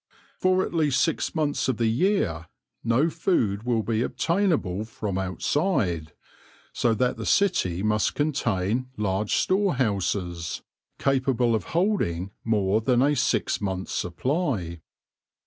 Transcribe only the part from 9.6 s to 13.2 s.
houses capable of holding more than a